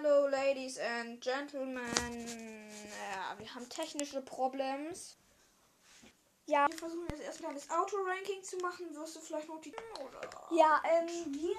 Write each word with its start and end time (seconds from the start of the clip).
Hello, 0.00 0.28
Ladies 0.28 0.78
and 0.78 1.20
Gentlemen. 1.20 1.82
Ja, 3.10 3.36
wir 3.36 3.52
haben 3.52 3.68
technische 3.68 4.22
Problems. 4.22 5.16
Ja, 6.46 6.68
Wir 6.70 6.78
versuchen 6.78 7.06
jetzt 7.10 7.22
erstmal 7.22 7.52
das 7.52 7.68
Auto-Ranking 7.68 8.44
zu 8.44 8.58
machen. 8.58 8.94
Wirst 8.94 9.16
du 9.16 9.20
vielleicht 9.20 9.48
noch 9.48 9.60
die. 9.60 9.72
Oder? 9.72 10.20
ja, 10.56 10.80
ähm, 10.84 11.08
wir, 11.34 11.56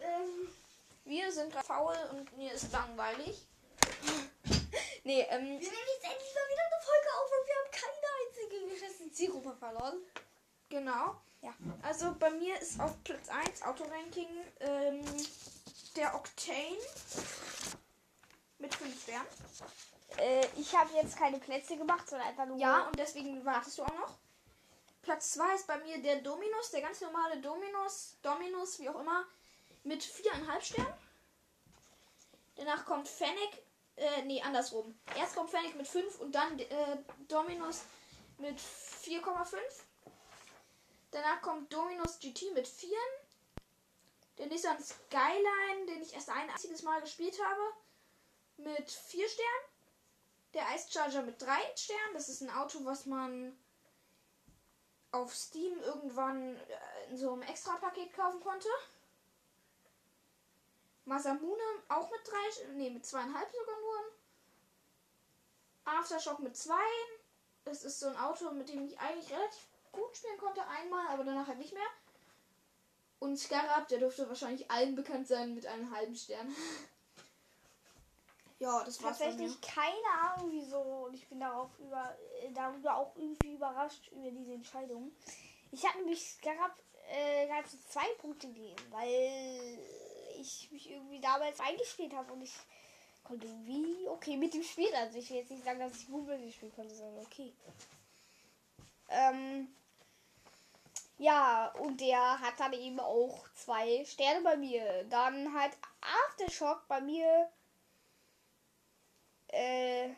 ähm, 0.00 0.48
Wir 1.04 1.30
sind 1.30 1.52
faul 1.52 1.94
und 2.12 2.34
mir 2.38 2.54
ist 2.54 2.72
langweilig. 2.72 3.46
nee, 5.04 5.20
ähm, 5.28 5.42
wir 5.42 5.58
nehmen 5.58 5.60
jetzt 5.60 6.04
endlich 6.04 6.34
mal 6.34 6.48
wieder 6.48 6.64
eine 6.64 6.82
Folge 6.82 7.08
auf 7.18 7.30
und 7.38 7.48
wir 7.48 7.54
haben 7.54 7.70
keine 7.70 8.08
einzige 8.24 8.74
geschätzte 8.74 9.12
Zielgruppe 9.12 9.54
verloren. 9.54 9.98
genau. 10.70 11.20
Ja. 11.42 11.54
Also 11.82 12.16
bei 12.18 12.30
mir 12.30 12.58
ist 12.60 12.80
auf 12.80 12.92
Platz 13.04 13.28
1 13.28 13.62
Auto-Ranking 13.62 14.26
ähm, 14.60 15.04
der 15.96 16.14
Octane 16.14 16.78
mit 18.58 18.74
5 18.74 19.02
Sternen. 19.02 19.26
Äh, 20.18 20.46
ich 20.56 20.74
habe 20.76 20.92
jetzt 20.94 21.16
keine 21.16 21.38
Plätze 21.38 21.76
gemacht, 21.76 22.08
sondern 22.08 22.28
einfach 22.28 22.46
nur. 22.46 22.56
Ja, 22.56 22.86
und 22.86 22.98
deswegen 22.98 23.44
wartest 23.44 23.78
du 23.78 23.82
auch 23.82 23.94
noch. 23.94 24.18
Platz 25.02 25.32
2 25.32 25.54
ist 25.54 25.66
bei 25.66 25.78
mir 25.78 26.02
der 26.02 26.16
Dominus, 26.20 26.70
der 26.70 26.82
ganz 26.82 27.00
normale 27.00 27.40
Dominus, 27.40 28.16
Dominus, 28.22 28.78
wie 28.80 28.88
auch 28.88 29.00
immer, 29.00 29.24
mit 29.84 30.02
4,5 30.02 30.60
Sternen. 30.60 30.94
Danach 32.56 32.84
kommt 32.84 33.08
Fennec, 33.08 33.62
äh, 33.96 34.22
nee, 34.24 34.42
andersrum. 34.42 34.98
Erst 35.16 35.36
kommt 35.36 35.50
Fennec 35.50 35.76
mit 35.76 35.86
5 35.86 36.18
und 36.20 36.34
dann 36.34 36.58
äh, 36.58 36.98
Dominus 37.28 37.84
mit 38.38 38.58
4,5. 38.58 39.56
Danach 41.10 41.40
kommt 41.40 41.72
Dominus 41.72 42.18
GT 42.18 42.52
mit 42.54 42.66
4. 42.66 42.90
Der 44.38 44.46
Nissan 44.46 44.80
Skyline, 44.80 45.86
den 45.86 46.02
ich 46.02 46.14
erst 46.14 46.30
ein 46.30 46.48
einziges 46.48 46.82
Mal 46.82 47.00
gespielt 47.00 47.38
habe, 47.44 47.60
mit 48.56 48.90
4 48.90 49.28
Sternen. 49.28 49.64
Der 50.54 50.64
Ice 50.74 50.90
Charger 50.90 51.22
mit 51.22 51.42
3 51.42 51.58
Sternen. 51.76 52.14
Das 52.14 52.28
ist 52.28 52.40
ein 52.40 52.50
Auto, 52.50 52.84
was 52.84 53.06
man 53.06 53.58
auf 55.10 55.34
Steam 55.34 55.80
irgendwann 55.80 56.56
äh, 56.56 57.10
in 57.10 57.16
so 57.16 57.32
einem 57.32 57.42
Extra-Paket 57.42 58.12
kaufen 58.14 58.40
konnte. 58.40 58.68
Masamune 61.04 61.62
auch 61.88 62.10
mit 62.10 62.20
3, 62.28 62.66
nee, 62.74 62.90
mit 62.90 63.04
2,5 63.04 63.06
sogar 63.06 63.80
nur. 63.80 64.12
Aftershock 65.84 66.38
mit 66.40 66.56
2. 66.56 66.74
Das 67.64 67.82
ist 67.84 67.98
so 67.98 68.08
ein 68.08 68.16
Auto, 68.16 68.50
mit 68.52 68.68
dem 68.68 68.84
ich 68.86 68.98
eigentlich 69.00 69.32
relativ 69.32 69.66
gut 69.90 70.16
spielen 70.16 70.38
konnte. 70.38 70.66
Einmal, 70.66 71.06
aber 71.08 71.24
danach 71.24 71.46
halt 71.46 71.58
nicht 71.58 71.72
mehr. 71.72 71.88
Und 73.20 73.36
Scarab, 73.36 73.88
der 73.88 73.98
dürfte 73.98 74.28
wahrscheinlich 74.28 74.70
allen 74.70 74.94
bekannt 74.94 75.26
sein 75.26 75.54
mit 75.54 75.66
einem 75.66 75.94
halben 75.94 76.14
Stern. 76.14 76.54
ja, 78.60 78.84
das 78.84 79.02
war's. 79.02 79.18
Tatsächlich 79.18 79.60
keine 79.60 80.10
Ahnung 80.22 80.50
wieso 80.52 80.80
und 80.80 81.14
ich 81.14 81.26
bin 81.28 81.40
darauf 81.40 81.70
über, 81.78 82.16
äh, 82.42 82.52
darüber 82.52 82.96
auch 82.96 83.16
irgendwie 83.16 83.54
überrascht 83.54 84.08
über 84.12 84.30
diese 84.30 84.52
Entscheidung. 84.52 85.10
Ich 85.72 85.84
habe 85.86 85.98
nämlich 85.98 86.24
Scarab 86.24 86.76
äh, 87.10 87.48
ganze 87.48 87.76
zwei 87.88 88.06
Punkte 88.18 88.48
gegeben, 88.48 88.82
weil 88.90 89.78
ich 90.38 90.70
mich 90.70 90.90
irgendwie 90.90 91.20
damals 91.20 91.58
eingespielt 91.60 92.14
habe 92.14 92.32
und 92.32 92.42
ich 92.42 92.54
konnte 93.24 93.46
irgendwie 93.46 94.08
okay 94.08 94.36
mit 94.36 94.54
dem 94.54 94.62
Spiel. 94.62 94.92
Also 94.94 95.18
ich 95.18 95.28
will 95.30 95.38
jetzt 95.38 95.50
nicht 95.50 95.64
sagen, 95.64 95.80
dass 95.80 95.96
ich 95.96 96.06
gut 96.06 96.26
mit 96.26 96.40
dem 96.40 96.52
Spiel 96.52 96.70
konnte, 96.70 96.94
sondern 96.94 97.24
okay. 97.24 97.52
Ähm, 99.08 99.68
ja, 101.18 101.72
und 101.80 102.00
der 102.00 102.40
hat 102.40 102.58
dann 102.58 102.72
eben 102.72 103.00
auch 103.00 103.48
zwei 103.54 104.04
Sterne 104.04 104.40
bei 104.42 104.56
mir. 104.56 105.04
Dann 105.10 105.52
halt 105.52 105.72
Aftershock 106.00 106.86
bei 106.88 107.00
mir 107.00 107.50
äh, 109.48 110.10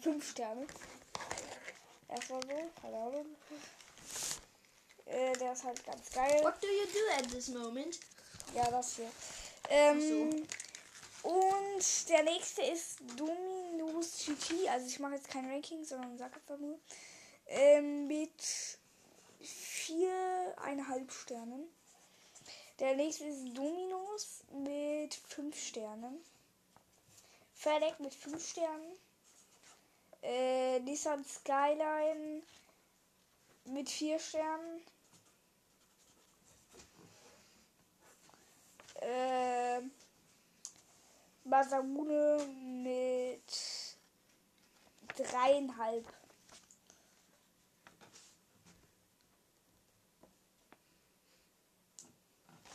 fünf 0.00 0.30
Sterne. 0.30 0.66
Erstmal 2.08 2.42
so, 2.42 2.48
keine 2.80 2.96
Ahnung. 2.96 3.26
Äh, 5.06 5.32
der 5.34 5.52
ist 5.52 5.64
halt 5.64 5.84
ganz 5.84 6.10
geil. 6.10 6.42
What 6.42 6.62
do 6.62 6.66
you 6.66 6.86
do 6.86 7.18
at 7.18 7.30
this 7.30 7.48
moment? 7.48 7.98
Ja, 8.54 8.70
das 8.70 8.96
hier. 8.96 9.10
Ähm, 9.68 10.46
Und 11.22 12.08
der 12.08 12.22
nächste 12.22 12.62
ist 12.62 13.00
Dominus 13.16 14.24
GT. 14.24 14.68
Also 14.68 14.86
ich 14.86 14.98
mache 14.98 15.14
jetzt 15.14 15.28
kein 15.28 15.50
Ranking, 15.50 15.84
sondern 15.84 16.16
sag 16.16 16.34
einfach 16.34 16.58
nur. 16.58 16.78
Ähm, 17.46 18.06
mit 18.06 18.67
viereinhalb 20.68 21.10
Sternen. 21.10 21.66
Der 22.78 22.94
nächste 22.94 23.24
ist 23.24 23.56
Dominus 23.56 24.44
mit 24.52 25.14
fünf 25.14 25.58
Sternen. 25.58 26.22
Fennec 27.54 27.98
mit 28.00 28.14
fünf 28.14 28.46
Sternen. 28.46 28.92
Äh, 30.22 30.78
Nissan 30.80 31.24
Skyline 31.24 32.42
mit 33.64 33.88
vier 33.88 34.18
Sternen. 34.18 34.82
Äh, 39.00 39.80
Masamune 41.44 42.46
mit 42.84 43.96
dreieinhalb. 45.16 46.06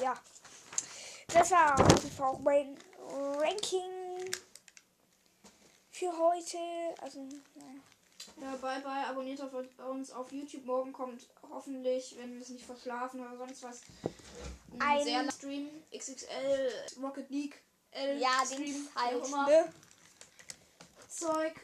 Ja. 0.00 0.14
Das 1.32 1.50
war 1.50 1.74
auf 1.78 1.88
jeden 2.02 2.10
Fall 2.10 2.26
auch 2.28 2.38
mein 2.40 2.76
Ranking 3.08 4.30
für 5.90 6.16
heute. 6.18 6.58
Also, 7.00 7.20
naja. 7.54 7.80
Ja, 8.40 8.56
bye 8.56 8.80
bye. 8.80 9.06
Abonniert 9.06 9.40
auf 9.40 9.52
uns 9.88 10.10
auf 10.12 10.32
YouTube. 10.32 10.64
Morgen 10.64 10.92
kommt 10.92 11.28
hoffentlich, 11.50 12.16
wenn 12.18 12.34
wir 12.34 12.42
es 12.42 12.48
nicht 12.48 12.64
verschlafen 12.64 13.20
oder 13.20 13.36
sonst 13.36 13.62
was, 13.62 13.80
ein, 14.72 14.82
Ein- 14.82 15.04
sehr 15.04 15.30
Stream. 15.32 15.68
XXL, 15.94 16.72
Rocket 17.02 17.28
League, 17.30 17.60
L 17.92 18.18
Ja, 18.18 18.42
Stream, 18.46 18.88
halt, 18.94 19.26
immer. 19.26 19.46
ne? 19.48 19.72
Zeug. 21.08 21.54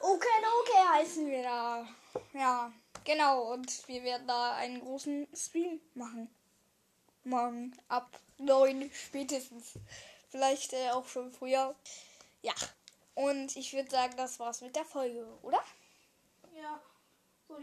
Okay, 0.00 0.28
okay 0.60 0.88
heißen 0.92 1.26
wir 1.30 1.42
da. 1.42 1.86
Ja, 2.34 2.72
genau. 3.04 3.52
Und 3.52 3.88
wir 3.88 4.02
werden 4.02 4.26
da 4.26 4.54
einen 4.56 4.80
großen 4.80 5.26
Stream 5.34 5.80
machen. 5.94 6.28
Morgen 7.24 7.76
ab 7.88 8.08
9 8.38 8.90
spätestens. 8.92 9.72
Vielleicht 10.28 10.72
äh, 10.72 10.90
auch 10.90 11.06
schon 11.06 11.32
früher. 11.32 11.74
Ja. 12.42 12.52
Und 13.14 13.56
ich 13.56 13.72
würde 13.72 13.90
sagen, 13.90 14.14
das 14.16 14.38
war's 14.40 14.60
mit 14.60 14.74
der 14.74 14.84
Folge, 14.84 15.26
oder? 15.42 15.62
Ja. 16.56 16.80